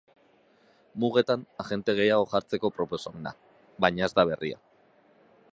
Mugetan 1.03 1.43
agente 1.65 1.95
gehiago 2.01 2.25
jartzeko 2.33 2.73
proposamena, 2.79 3.37
baina, 3.87 4.07
ez 4.11 4.23
da 4.23 4.29
berria. 4.35 4.63